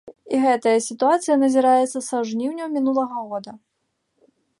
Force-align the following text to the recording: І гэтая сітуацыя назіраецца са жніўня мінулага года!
І 0.35 0.37
гэтая 0.43 0.73
сітуацыя 0.85 1.35
назіраецца 1.43 1.99
са 2.09 2.17
жніўня 2.29 2.65
мінулага 2.79 3.17
года! 3.35 3.51